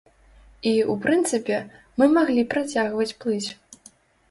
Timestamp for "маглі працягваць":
2.17-3.09